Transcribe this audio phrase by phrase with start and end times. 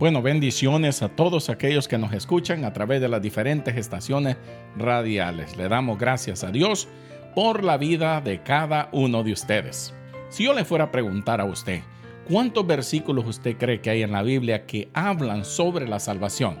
[0.00, 4.38] Bueno, bendiciones a todos aquellos que nos escuchan a través de las diferentes estaciones
[4.74, 5.58] radiales.
[5.58, 6.88] Le damos gracias a Dios
[7.34, 9.92] por la vida de cada uno de ustedes.
[10.30, 11.82] Si yo le fuera a preguntar a usted,
[12.26, 16.58] ¿cuántos versículos usted cree que hay en la Biblia que hablan sobre la salvación?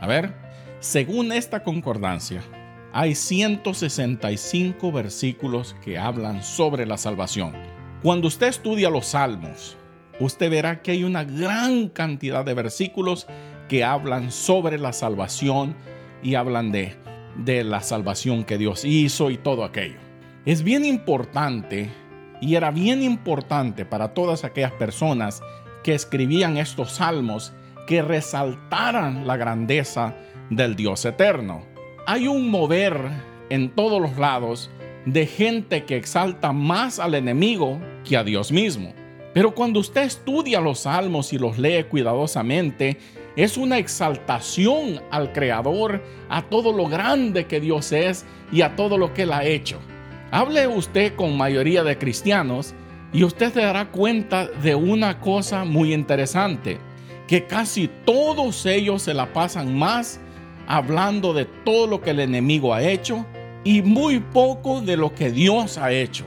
[0.00, 0.34] A ver,
[0.80, 2.42] según esta concordancia,
[2.92, 7.52] hay 165 versículos que hablan sobre la salvación.
[8.02, 9.76] Cuando usted estudia los salmos,
[10.20, 13.26] usted verá que hay una gran cantidad de versículos
[13.68, 15.74] que hablan sobre la salvación
[16.22, 16.96] y hablan de,
[17.64, 19.98] la salvación que Dios hizo y todo aquello.
[20.44, 21.90] Es bien importante
[22.40, 25.42] y era bien importante para todas aquellas personas
[25.82, 27.52] que escribían estos salmos
[27.86, 30.14] que resaltaran la grandeza
[30.50, 31.64] del Dios eterno.
[32.06, 33.00] Hay un mover
[33.50, 34.70] en todos los lados
[35.06, 38.92] de gente que exalta más al enemigo que a Dios mismo.
[39.32, 42.98] Pero cuando usted estudia los salmos y los lee cuidadosamente,
[43.36, 48.98] es una exaltación al Creador, a todo lo grande que Dios es y a todo
[48.98, 49.78] lo que Él ha hecho.
[50.32, 52.74] Hable usted con mayoría de cristianos
[53.12, 56.78] y usted se dará cuenta de una cosa muy interesante,
[57.26, 60.20] que casi todos ellos se la pasan más
[60.66, 63.26] hablando de todo lo que el enemigo ha hecho
[63.64, 66.24] y muy poco de lo que Dios ha hecho.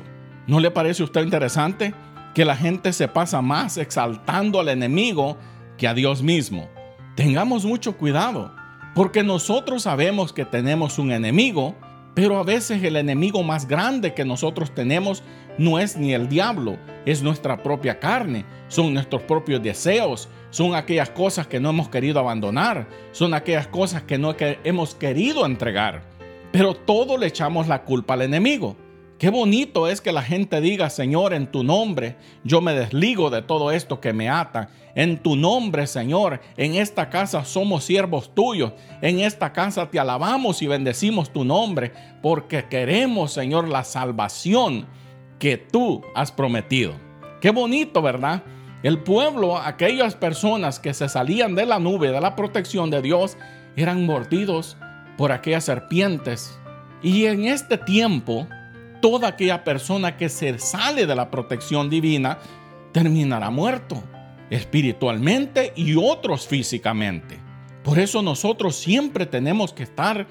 [0.48, 1.94] ¿No le parece a usted interesante?
[2.34, 5.38] Que la gente se pasa más exaltando al enemigo
[5.78, 6.70] que a Dios mismo.
[7.16, 8.53] Tengamos mucho cuidado,
[8.95, 11.76] porque nosotros sabemos que tenemos un enemigo,
[12.16, 15.23] pero a veces el enemigo más grande que nosotros tenemos
[15.58, 21.09] no es ni el diablo, es nuestra propia carne, son nuestros propios deseos, son aquellas
[21.09, 26.04] cosas que no hemos querido abandonar, son aquellas cosas que no hemos querido entregar.
[26.52, 28.76] Pero todo le echamos la culpa al enemigo.
[29.24, 33.42] Qué bonito es que la gente diga, Señor, en tu nombre, yo me desligo de
[33.42, 34.68] todo esto que me ata.
[34.96, 38.74] En tu nombre, Señor, en esta casa somos siervos tuyos.
[39.02, 44.88] En esta casa te alabamos y bendecimos tu nombre, porque queremos, Señor, la salvación
[45.39, 46.92] que tú has prometido.
[47.39, 48.44] Qué bonito, ¿verdad?
[48.83, 53.38] El pueblo, aquellas personas que se salían de la nube, de la protección de Dios,
[53.78, 54.76] eran mordidos
[55.16, 56.60] por aquellas serpientes.
[57.02, 58.50] Y en este tiempo,
[59.03, 62.39] toda aquella persona que se sale de la protección divina
[62.93, 64.02] terminará muerto,
[64.49, 67.37] espiritualmente y otros físicamente.
[67.83, 70.25] Por eso nosotros siempre tenemos que estar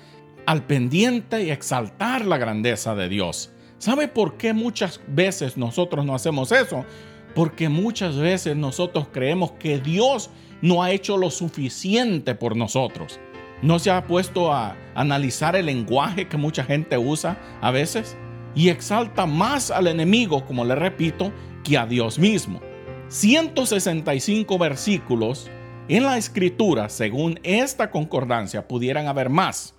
[0.46, 3.52] al pendiente y exaltar la grandeza de Dios.
[3.76, 6.86] ¿Sabe por qué muchas veces nosotros no hacemos eso?
[7.34, 10.30] Porque muchas veces nosotros creemos que Dios
[10.62, 13.20] no ha hecho lo suficiente por nosotros.
[13.60, 18.16] ¿No se ha puesto a analizar el lenguaje que mucha gente usa a veces?
[18.54, 21.32] Y exalta más al enemigo, como le repito,
[21.64, 22.60] que a Dios mismo.
[23.08, 25.50] 165 versículos
[25.88, 29.74] en la escritura, según esta concordancia, pudieran haber más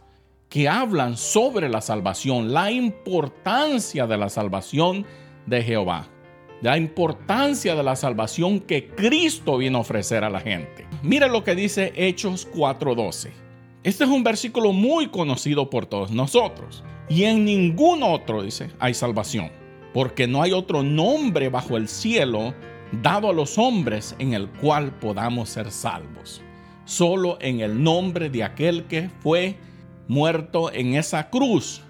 [0.50, 5.04] que hablan sobre la salvación, la importancia de la salvación
[5.48, 6.08] de Jehová,
[6.62, 10.86] la importancia de la salvación que Cristo vino a ofrecer a la gente.
[11.02, 13.32] Mire lo que dice Hechos 4:12.
[13.84, 16.84] Este es un versículo muy conocido por todos nosotros.
[17.10, 19.52] Y en ningún otro, dice, hay salvación,
[19.94, 22.54] porque no hay otro nombre bajo el cielo
[23.02, 26.42] dado a los hombres en el cual podamos ser salvos.
[26.86, 29.58] Solo en el nombre de aquel que fue
[30.08, 31.82] muerto en esa cruz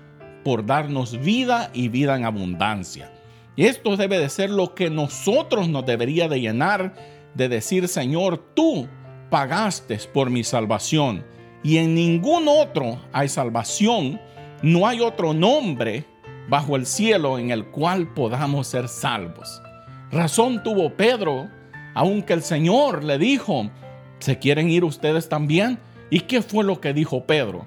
[0.44, 3.12] por darnos vida y vida en abundancia.
[3.56, 6.96] Y esto debe de ser lo que nosotros nos debería de llenar
[7.34, 8.88] de decir, Señor, tú
[9.30, 11.26] pagaste por mi salvación
[11.64, 14.20] y en ningún otro hay salvación
[14.64, 16.06] no hay otro nombre
[16.48, 19.62] bajo el cielo en el cual podamos ser salvos.
[20.10, 21.50] Razón tuvo Pedro,
[21.94, 23.70] aunque el Señor le dijo,
[24.20, 25.80] ¿se quieren ir ustedes también?
[26.10, 27.66] ¿Y qué fue lo que dijo Pedro?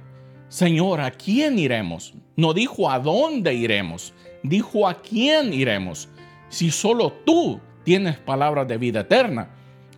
[0.49, 2.15] Señor, ¿a quién iremos?
[2.35, 6.09] No dijo a dónde iremos, dijo a quién iremos.
[6.49, 9.51] Si solo tú tienes palabras de vida eterna.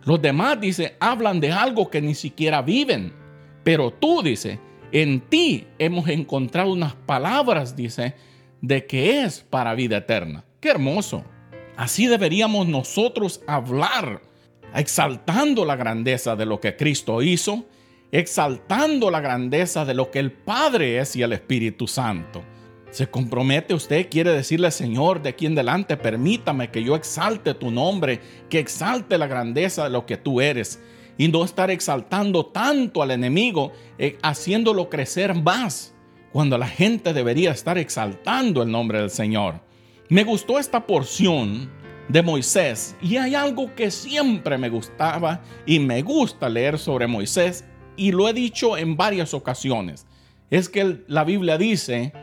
[0.03, 3.13] Los demás, dice, hablan de algo que ni siquiera viven.
[3.63, 4.59] Pero tú, dice,
[4.91, 8.15] en ti hemos encontrado unas palabras, dice,
[8.61, 10.43] de que es para vida eterna.
[10.59, 11.23] Qué hermoso.
[11.77, 14.21] Así deberíamos nosotros hablar,
[14.75, 17.65] exaltando la grandeza de lo que Cristo hizo,
[18.11, 22.43] exaltando la grandeza de lo que el Padre es y el Espíritu Santo.
[22.91, 24.09] ¿Se compromete usted?
[24.09, 28.19] Quiere decirle, Señor, de aquí en adelante, permítame que yo exalte tu nombre,
[28.49, 30.81] que exalte la grandeza de lo que tú eres
[31.19, 35.93] y no estar exaltando tanto al enemigo, eh, haciéndolo crecer más,
[36.31, 39.59] cuando la gente debería estar exaltando el nombre del Señor.
[40.07, 41.69] Me gustó esta porción
[42.07, 42.95] de Moisés.
[43.01, 48.27] Y hay algo que siempre me gustaba y me gusta leer sobre Moisés y lo
[48.27, 50.07] he dicho en varias ocasiones.
[50.49, 52.13] Es que la Biblia dice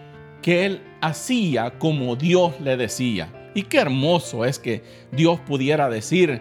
[0.40, 3.50] que él hacía como Dios le decía.
[3.54, 4.82] Y qué hermoso es que
[5.12, 6.40] Dios pudiera decir,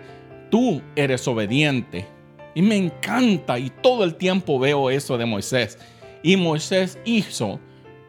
[0.49, 2.14] tú eres obediente.
[2.55, 5.77] Y me encanta y todo el tiempo veo eso de Moisés.
[6.23, 7.59] Y Moisés hizo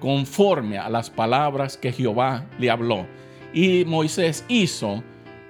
[0.00, 3.06] conforme a las palabras que Jehová le habló.
[3.52, 5.02] Y Moisés hizo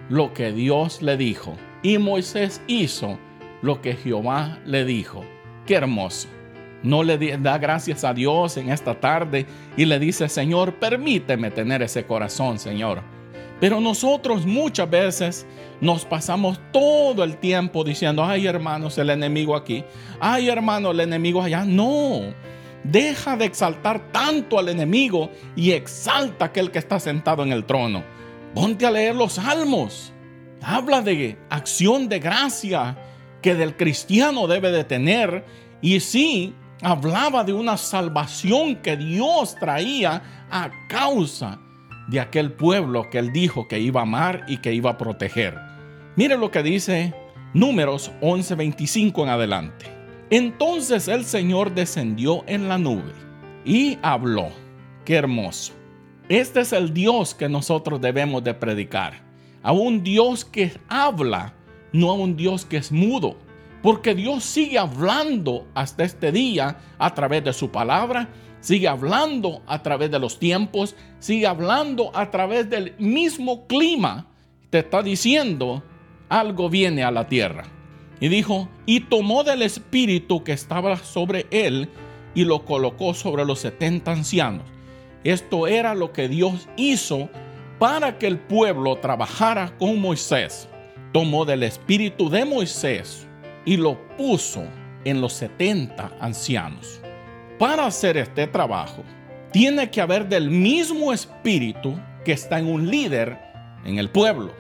[0.09, 1.55] lo que Dios le dijo.
[1.83, 3.19] Y Moisés hizo
[3.63, 5.25] lo que Jehová le dijo.
[5.67, 6.29] Qué hermoso.
[6.83, 9.47] No le da gracias a Dios en esta tarde
[9.77, 13.16] y le dice, Señor, permíteme tener ese corazón, Señor.
[13.61, 15.47] Pero nosotros muchas veces
[15.81, 19.85] nos pasamos todo el tiempo diciendo, ay hermanos, el enemigo aquí,
[20.21, 21.65] ay hermano, el enemigo allá.
[21.65, 22.21] No,
[22.85, 27.65] deja de exaltar tanto al enemigo y exalta a aquel que está sentado en el
[27.65, 28.05] trono.
[28.55, 30.13] Ponte a leer los salmos.
[30.63, 32.97] Habla de acción de gracia
[33.41, 35.45] que del cristiano debe de tener.
[35.81, 41.59] Y sí, hablaba de una salvación que Dios traía a causa
[42.09, 45.59] de aquel pueblo que él dijo que iba a amar y que iba a proteger.
[46.17, 47.15] Mire lo que dice
[47.57, 49.87] Números 11:25 en adelante.
[50.29, 53.13] Entonces el Señor descendió en la nube
[53.65, 54.49] y habló.
[55.05, 55.73] Qué hermoso.
[56.29, 59.23] Este es el Dios que nosotros debemos de predicar.
[59.63, 61.55] A un Dios que habla,
[61.93, 63.37] no a un Dios que es mudo.
[63.83, 68.29] Porque Dios sigue hablando hasta este día a través de su palabra,
[68.61, 74.27] sigue hablando a través de los tiempos, sigue hablando a través del mismo clima.
[74.71, 75.83] Te está diciendo,
[76.29, 77.65] algo viene a la tierra.
[78.21, 81.89] Y dijo, y tomó del espíritu que estaba sobre él
[82.35, 84.77] y lo colocó sobre los setenta ancianos
[85.27, 87.29] esto era lo que Dios hizo
[87.81, 90.69] para que el pueblo trabajara con Moisés.
[91.13, 93.27] Tomó del espíritu de Moisés
[93.65, 94.63] y lo puso
[95.05, 97.01] en los 70 ancianos.
[97.59, 99.03] Para hacer este trabajo,
[99.51, 103.39] tiene que haber del mismo espíritu que está en un líder
[103.85, 104.53] en el pueblo,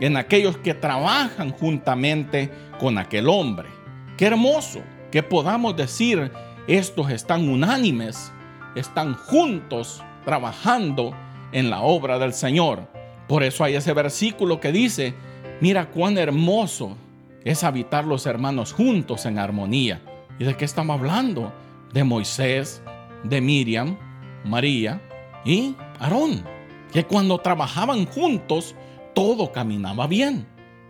[0.00, 2.50] en aquellos que trabajan juntamente
[2.80, 3.68] con aquel hombre.
[4.16, 4.80] Qué hermoso
[5.10, 6.32] que podamos decir,
[6.66, 8.32] estos están unánimes,
[8.74, 11.14] están juntos trabajando
[11.52, 12.88] en la obra del Señor.
[13.26, 15.12] Por eso hay ese versículo que dice,
[15.60, 16.96] mira cuán hermoso
[17.44, 20.00] es habitar los hermanos juntos en armonía.
[20.38, 21.52] ¿Y de qué estamos hablando?
[21.92, 22.82] De Moisés,
[23.24, 23.98] de Miriam,
[24.44, 25.00] María
[25.44, 26.44] y Aarón.
[26.92, 28.74] Que cuando trabajaban juntos,
[29.14, 30.46] todo caminaba bien.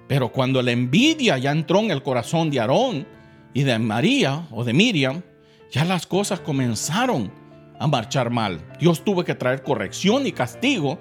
[0.06, 3.06] Pero cuando la envidia ya entró en el corazón de Aarón
[3.52, 5.22] y de María o de Miriam,
[5.70, 7.30] ya las cosas comenzaron
[7.78, 8.60] a marchar mal.
[8.80, 10.98] Dios tuvo que traer corrección y castigo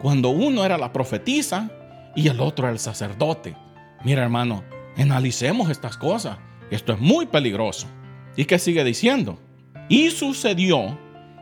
[0.00, 1.70] cuando uno era la profetisa
[2.14, 3.56] y el otro el sacerdote.
[4.04, 4.62] Mira hermano,
[4.96, 6.38] analicemos estas cosas.
[6.70, 7.86] Esto es muy peligroso.
[8.36, 9.38] ¿Y qué sigue diciendo?
[9.88, 10.98] Y sucedió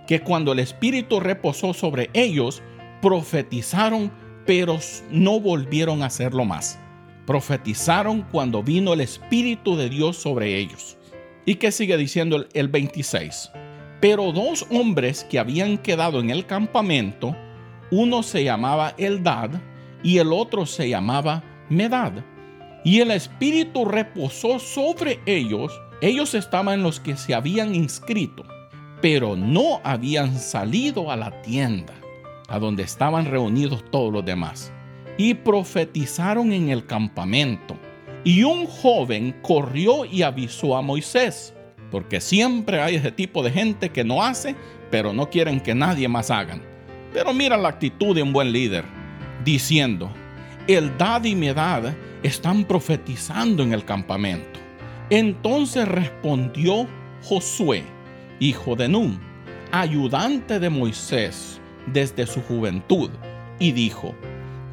[0.07, 2.63] que cuando el Espíritu reposó sobre ellos,
[3.03, 4.11] profetizaron,
[4.47, 4.79] pero
[5.11, 6.79] no volvieron a hacerlo más.
[7.27, 10.97] Profetizaron cuando vino el Espíritu de Dios sobre ellos.
[11.45, 13.51] ¿Y qué sigue diciendo el, 26?
[14.01, 17.37] Pero dos hombres que habían quedado en el campamento,
[17.91, 19.51] uno se llamaba Eldad
[20.03, 22.13] y el otro se llamaba Medad.
[22.85, 25.79] Y el Espíritu reposó sobre ellos.
[26.01, 28.45] Ellos estaban los que se habían inscrito,
[29.01, 31.95] pero no habían salido a la tienda,
[32.49, 34.73] a donde estaban reunidos todos los demás.
[35.17, 37.77] Y profetizaron en el campamento.
[38.25, 41.55] Y un joven corrió y avisó a Moisés
[41.91, 44.55] porque siempre hay ese tipo de gente que no hace,
[44.91, 46.63] pero no quieren que nadie más hagan.
[47.13, 48.85] Pero mira la actitud de un buen líder,
[49.45, 50.11] diciendo,
[50.67, 54.61] el dad y mi edad están profetizando en el campamento.
[55.11, 56.87] Entonces respondió
[57.23, 57.83] Josué,
[58.41, 59.19] hijo de Nun,
[59.73, 63.11] ayudante de Moisés desde su juventud,
[63.59, 64.15] y dijo,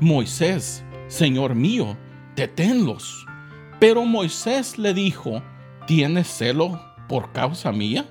[0.01, 1.95] Moisés, Señor mío,
[2.35, 3.25] deténlos.
[3.79, 5.41] Pero Moisés le dijo,
[5.87, 8.05] ¿tienes celo por causa mía?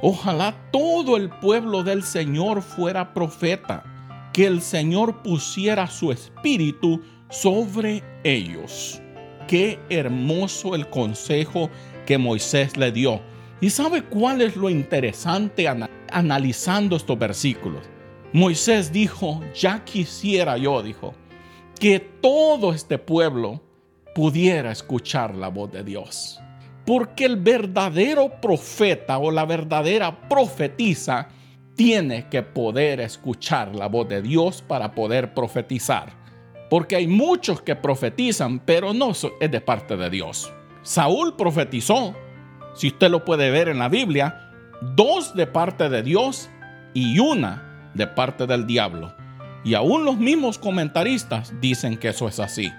[0.00, 3.84] Ojalá todo el pueblo del Señor fuera profeta,
[4.32, 9.02] que el Señor pusiera su espíritu sobre ellos.
[9.46, 11.70] Qué hermoso el consejo
[12.04, 13.20] que Moisés le dio.
[13.60, 15.68] ¿Y sabe cuál es lo interesante
[16.10, 17.82] analizando estos versículos?
[18.32, 21.14] Moisés dijo, ya quisiera yo, dijo,
[21.78, 23.62] que todo este pueblo
[24.14, 26.40] pudiera escuchar la voz de Dios.
[26.84, 31.28] Porque el verdadero profeta o la verdadera profetisa
[31.76, 36.25] tiene que poder escuchar la voz de Dios para poder profetizar.
[36.68, 40.52] Porque hay muchos que profetizan, pero no es de parte de Dios.
[40.82, 42.14] Saúl profetizó,
[42.74, 44.52] si usted lo puede ver en la Biblia,
[44.94, 46.50] dos de parte de Dios
[46.94, 49.14] y una de parte del diablo.
[49.64, 52.72] Y aún los mismos comentaristas dicen que eso es así.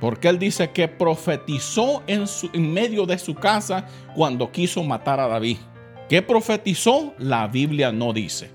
[0.00, 5.28] Porque él dice que profetizó en, en medio de su casa cuando quiso matar a
[5.28, 5.58] David.
[6.08, 7.14] ¿Qué profetizó?
[7.18, 8.50] La Biblia no dice.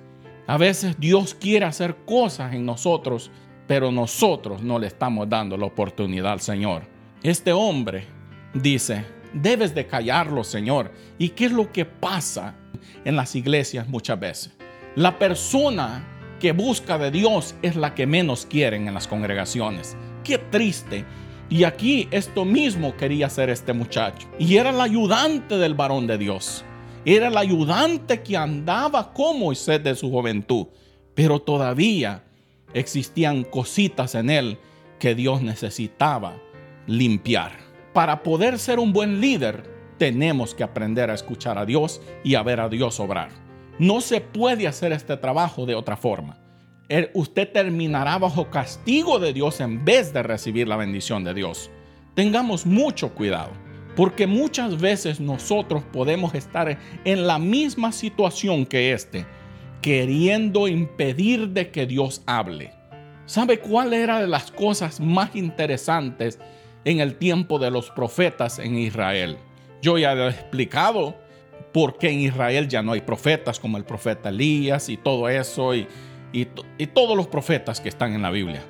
[0.48, 3.32] A veces Dios quiere hacer cosas en nosotros,
[3.68, 6.84] pero nosotros no le estamos dando la oportunidad al Señor.
[7.24, 8.06] Este hombre
[8.54, 10.92] dice, debes de callarlo, Señor.
[11.18, 12.56] ¿Y qué es lo que pasa
[13.04, 14.54] en las iglesias muchas veces?
[14.96, 16.06] La persona
[16.40, 19.98] que busca de Dios es la que menos quieren en las congregaciones.
[20.24, 21.06] Qué triste
[21.50, 24.28] y aquí esto mismo quería hacer este muchacho.
[24.40, 26.64] Y era el ayudante del varón de Dios.
[27.06, 30.68] Era el ayudante que andaba con Moisés de su juventud.
[31.14, 32.24] Pero todavía
[32.76, 34.60] existían cositas en él
[35.00, 36.40] que Dios necesitaba
[36.86, 37.54] limpiar.
[37.94, 39.64] Para poder ser un buen líder,
[39.98, 43.30] tenemos que aprender a escuchar a Dios y a ver a Dios obrar.
[43.80, 46.46] No se puede hacer este trabajo de otra forma
[47.14, 51.70] usted terminará bajo castigo de Dios en vez de recibir la bendición de Dios.
[52.14, 53.52] Tengamos mucho cuidado,
[53.96, 59.26] porque muchas veces nosotros podemos estar en la misma situación que este,
[59.86, 62.74] queriendo impedir de que Dios hable.
[63.28, 66.40] ¿Sabe cuál era de las cosas más interesantes
[66.86, 69.38] en el tiempo de los profetas en Israel?
[69.84, 71.16] Yo ya he explicado
[71.72, 75.76] por qué en Israel ya no hay profetas como el profeta Elías y todo eso
[75.76, 75.88] y
[76.34, 78.62] y, todos los profetas que están en la Biblia.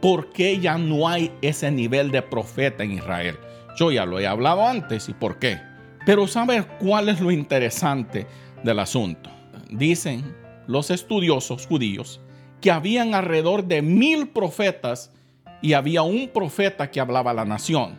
[0.00, 3.36] ¿Por qué ya no hay ese nivel de profeta en Israel?
[3.76, 5.60] Yo ya lo he hablado antes y por qué.
[6.04, 8.26] Pero ¿sabe cuál es lo interesante
[8.64, 9.30] del asunto?
[9.70, 12.20] Dicen los estudiosos judíos
[12.60, 15.12] que habían alrededor de mil profetas
[15.60, 17.98] y había un profeta que hablaba a la nación.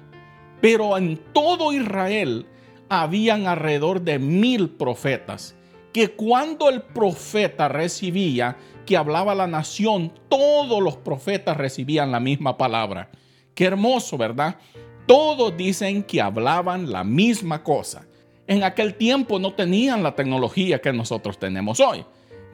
[0.62, 2.46] Pero en todo Israel
[2.90, 5.56] habían alrededor de mil profetas
[5.92, 12.58] que cuando el profeta recibía que hablaba la nación, todos los profetas recibían la misma
[12.58, 13.10] palabra.
[13.54, 14.58] Qué hermoso, ¿verdad?
[15.06, 18.06] Todos dicen que hablaban la misma cosa.
[18.48, 22.04] En aquel tiempo no tenían la tecnología que nosotros tenemos hoy,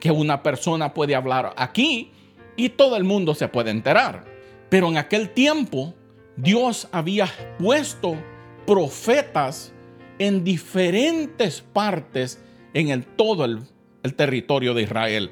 [0.00, 2.10] que una persona puede hablar aquí
[2.56, 4.24] y todo el mundo se puede enterar.
[4.68, 5.94] Pero en aquel tiempo
[6.36, 7.28] Dios había
[7.58, 8.16] puesto
[8.66, 9.72] profetas
[10.18, 12.42] en diferentes partes
[12.74, 13.60] en el, todo el,
[14.02, 15.30] el territorio de Israel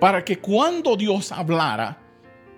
[0.00, 1.98] para que cuando Dios hablara,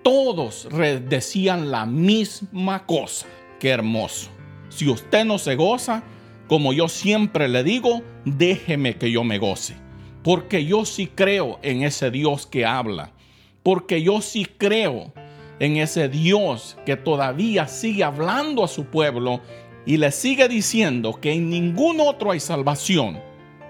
[0.01, 0.67] todos
[1.07, 3.27] decían la misma cosa.
[3.59, 4.31] Qué hermoso.
[4.69, 6.03] Si usted no se goza,
[6.47, 9.75] como yo siempre le digo, déjeme que yo me goce.
[10.23, 13.11] Porque yo sí creo en ese Dios que habla.
[13.61, 15.13] Porque yo sí creo
[15.59, 19.41] en ese Dios que todavía sigue hablando a su pueblo
[19.85, 23.19] y le sigue diciendo que en ningún otro hay salvación,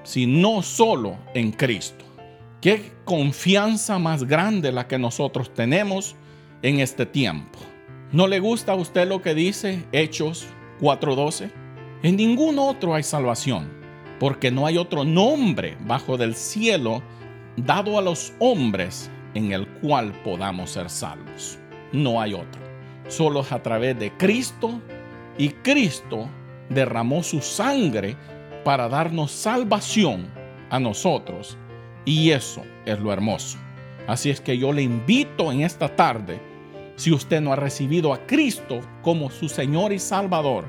[0.04, 2.06] sino solo en Cristo.
[2.62, 6.16] Qué confianza más grande la que nosotros tenemos
[6.62, 7.60] en este tiempo.
[8.12, 10.46] ¿No le gusta a usted lo que dice Hechos
[10.80, 11.52] 4:12?
[12.04, 13.83] En ningún otro hay salvación,
[14.24, 17.04] porque no hay otro nombre bajo del cielo
[17.58, 21.60] dado a los hombres en el cual podamos ser salvos.
[21.92, 22.62] No hay otro.
[23.10, 24.80] Solo a través de Cristo
[25.38, 26.30] y Cristo
[26.70, 28.16] derramó su sangre
[28.64, 30.30] para darnos salvación
[30.70, 31.58] a nosotros
[32.06, 33.58] y eso es lo hermoso.
[34.08, 36.40] Así es que yo le invito en esta tarde,
[36.96, 40.64] si usted no ha recibido a Cristo como su Señor y Salvador,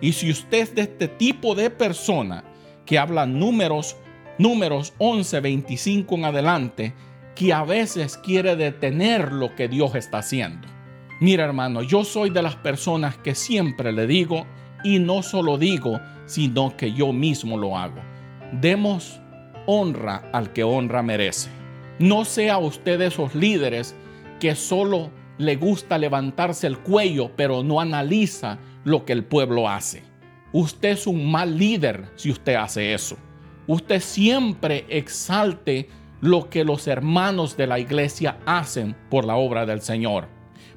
[0.00, 2.42] y si usted es de este tipo de persona
[2.86, 3.96] que habla números,
[4.38, 6.94] números 11, 25 en adelante,
[7.34, 10.68] que a veces quiere detener lo que Dios está haciendo.
[11.20, 14.46] Mira hermano, yo soy de las personas que siempre le digo,
[14.84, 18.00] y no solo digo, sino que yo mismo lo hago.
[18.52, 19.20] Demos
[19.66, 21.50] honra al que honra merece.
[21.98, 23.96] No sea usted de esos líderes
[24.38, 30.02] que solo le gusta levantarse el cuello, pero no analiza lo que el pueblo hace.
[30.58, 33.18] Usted es un mal líder si usted hace eso.
[33.66, 35.90] Usted siempre exalte
[36.22, 40.28] lo que los hermanos de la iglesia hacen por la obra del Señor.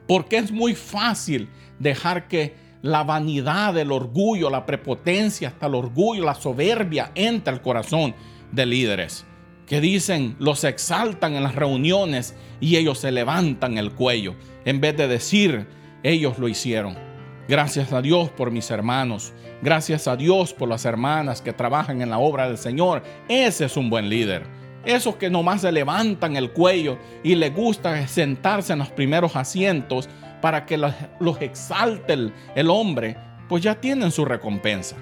[0.05, 1.47] Porque es muy fácil
[1.79, 7.61] dejar que la vanidad, el orgullo, la prepotencia, hasta el orgullo, la soberbia entre el
[7.61, 8.13] corazón
[8.51, 9.25] de líderes
[9.65, 14.97] que dicen, los exaltan en las reuniones y ellos se levantan el cuello en vez
[14.97, 15.67] de decir,
[16.03, 17.08] ellos lo hicieron.
[17.49, 19.33] Gracias a Dios por mis hermanos.
[19.63, 23.01] Gracias a Dios por las hermanas que trabajan en la obra del Señor.
[23.27, 24.43] Ese es un buen líder.
[24.85, 30.07] Esos que nomás se levantan el cuello y les gusta sentarse en los primeros asientos
[30.43, 34.95] para que los exalte el, el hombre, pues ya tienen su recompensa.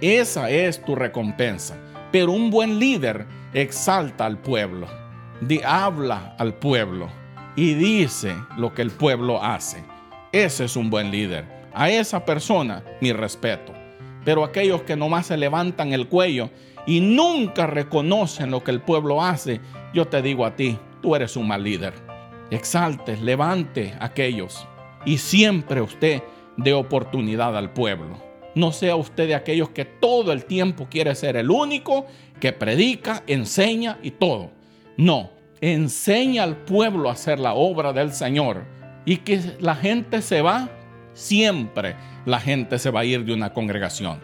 [0.00, 1.76] Esa es tu recompensa.
[2.10, 4.88] Pero un buen líder exalta al pueblo,
[5.64, 7.08] habla al pueblo
[7.54, 9.84] y dice lo que el pueblo hace.
[10.32, 11.61] Ese es un buen líder.
[11.74, 13.72] A esa persona mi respeto.
[14.24, 16.50] Pero aquellos que nomás se levantan el cuello
[16.86, 19.60] y nunca reconocen lo que el pueblo hace,
[19.92, 21.94] yo te digo a ti, tú eres un mal líder.
[22.50, 24.66] Exalte, levante a aquellos
[25.04, 26.22] y siempre usted
[26.56, 28.20] dé oportunidad al pueblo.
[28.54, 32.06] No sea usted de aquellos que todo el tiempo quiere ser el único
[32.38, 34.50] que predica, enseña y todo.
[34.96, 38.64] No, enseña al pueblo a hacer la obra del Señor
[39.04, 40.68] y que la gente se va,
[41.14, 44.20] siempre la gente se va a ir de una congregación.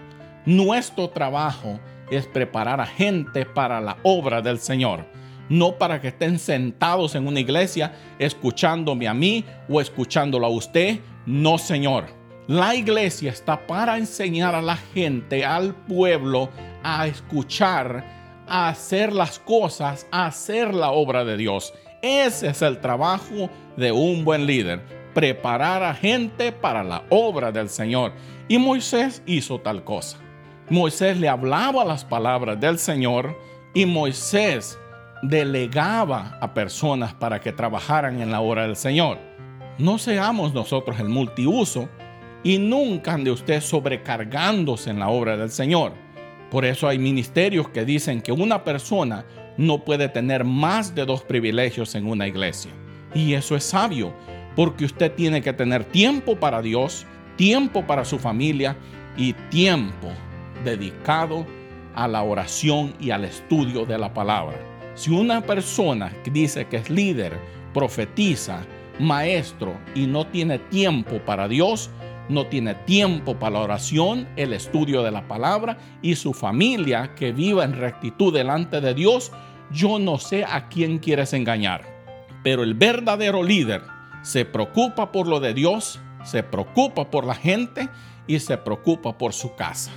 [0.47, 1.79] Nuestro trabajo
[2.11, 5.05] es preparar a gente para la obra del Señor,
[5.49, 11.01] no para que estén sentados en una iglesia escuchándome a mí o escuchándolo a usted.
[11.27, 12.07] No, Señor.
[12.47, 16.49] La iglesia está para enseñar a la gente, al pueblo,
[16.83, 18.03] a escuchar,
[18.49, 21.75] a hacer las cosas, a hacer la obra de Dios.
[22.01, 24.81] Ese es el trabajo de un buen líder,
[25.19, 28.13] preparar a gente para la obra del Señor.
[28.47, 30.17] Y Moisés hizo tal cosa.
[30.71, 33.37] Moisés le hablaba las palabras del Señor
[33.75, 34.79] y Moisés
[35.25, 39.19] delegaba a personas para que trabajaran en la obra del Señor.
[39.77, 41.89] No seamos nosotros el multiuso
[42.45, 45.95] y nunca ande usted sobrecargándose en la obra del Señor.
[46.49, 49.25] Por eso hay ministerios que dicen que una persona
[49.57, 52.71] no puede tener más de dos privilegios en una iglesia.
[53.17, 54.13] Y eso es sabio,
[54.59, 58.77] porque usted tiene que tener tiempo para Dios, tiempo para su familia
[59.17, 60.09] y tiempo
[60.65, 61.47] dedicado
[61.95, 64.59] a la oración y al estudio de la palabra.
[64.97, 67.39] Si una persona dice que es líder,
[67.73, 68.67] profetiza,
[68.99, 71.89] maestro y no tiene tiempo para Dios,
[72.29, 77.31] no tiene tiempo para la oración, el estudio de la palabra y su familia que
[77.31, 79.31] viva en rectitud delante de Dios,
[79.71, 81.85] yo no sé a quién quieres engañar.
[82.43, 87.89] Pero el verdadero líder se preocupa por lo de Dios, se preocupa por la gente
[88.27, 89.93] y se preocupa por su casa.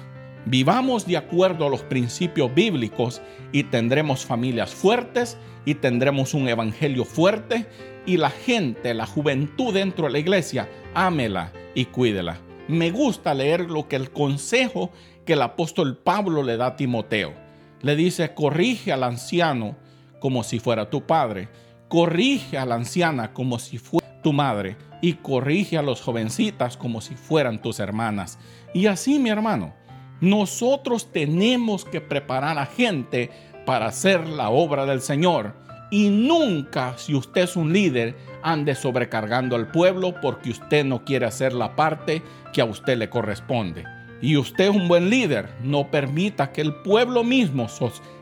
[0.45, 7.05] Vivamos de acuerdo a los principios bíblicos y tendremos familias fuertes y tendremos un evangelio
[7.05, 7.67] fuerte
[8.07, 12.39] y la gente, la juventud dentro de la iglesia, ámela y cuídela.
[12.67, 14.91] Me gusta leer lo que el consejo
[15.25, 17.34] que el apóstol Pablo le da a Timoteo.
[17.81, 19.75] Le dice, corrige al anciano
[20.19, 21.49] como si fuera tu padre,
[21.88, 27.01] corrige a la anciana como si fuera tu madre y corrige a los jovencitas como
[27.01, 28.39] si fueran tus hermanas.
[28.73, 29.73] Y así, mi hermano,
[30.21, 33.31] nosotros tenemos que preparar a gente
[33.65, 35.55] para hacer la obra del Señor.
[35.89, 41.25] Y nunca, si usted es un líder, ande sobrecargando al pueblo porque usted no quiere
[41.25, 42.21] hacer la parte
[42.53, 43.84] que a usted le corresponde.
[44.21, 47.67] Y usted es un buen líder, no permita que el pueblo mismo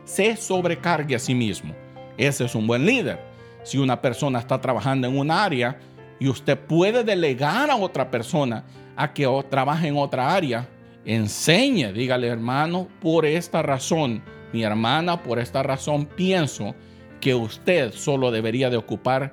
[0.04, 1.74] se sobrecargue a sí mismo.
[2.16, 3.20] Ese es un buen líder.
[3.62, 5.78] Si una persona está trabajando en un área
[6.20, 10.68] y usted puede delegar a otra persona a que trabaje en otra área,
[11.04, 16.74] enseñe, dígale hermano, por esta razón, mi hermana, por esta razón pienso
[17.20, 19.32] que usted solo debería de ocupar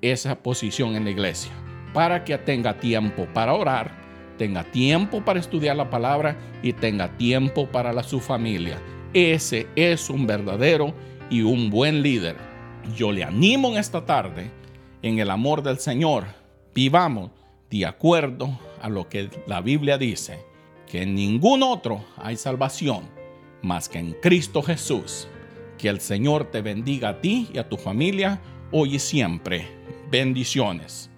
[0.00, 1.50] esa posición en la iglesia,
[1.92, 3.90] para que tenga tiempo para orar,
[4.38, 8.78] tenga tiempo para estudiar la palabra y tenga tiempo para la, su familia.
[9.12, 10.94] Ese es un verdadero
[11.30, 12.36] y un buen líder.
[12.96, 14.50] Yo le animo en esta tarde,
[15.02, 16.26] en el amor del Señor,
[16.74, 17.30] vivamos
[17.70, 20.44] de acuerdo a lo que la Biblia dice
[20.86, 23.02] que en ningún otro hay salvación
[23.62, 25.28] más que en Cristo Jesús.
[25.76, 28.40] Que el Señor te bendiga a ti y a tu familia
[28.72, 29.68] hoy y siempre.
[30.10, 31.10] Bendiciones.